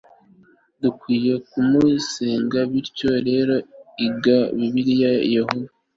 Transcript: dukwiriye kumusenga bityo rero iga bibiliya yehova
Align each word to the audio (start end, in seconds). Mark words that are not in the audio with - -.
dukwiriye 0.81 1.35
kumusenga 1.49 2.59
bityo 2.71 3.11
rero 3.27 3.55
iga 4.07 4.39
bibiliya 4.57 5.11
yehova 5.33 5.71